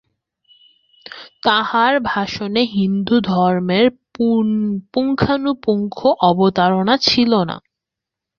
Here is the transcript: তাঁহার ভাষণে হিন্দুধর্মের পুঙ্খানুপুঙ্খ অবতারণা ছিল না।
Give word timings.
তাঁহার 1.43 1.93
ভাষণে 2.05 2.61
হিন্দুধর্মের 2.75 3.85
পুঙ্খানুপুঙ্খ 4.93 5.97
অবতারণা 6.29 6.95
ছিল 7.07 7.31
না। 7.43 7.57